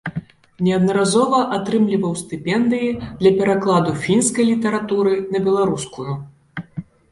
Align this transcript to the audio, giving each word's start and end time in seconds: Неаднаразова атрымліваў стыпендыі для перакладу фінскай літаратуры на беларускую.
Неаднаразова 0.67 1.41
атрымліваў 1.57 2.13
стыпендыі 2.21 2.89
для 3.21 3.31
перакладу 3.39 3.95
фінскай 4.07 4.51
літаратуры 4.51 5.13
на 5.37 5.45
беларускую. 5.51 6.19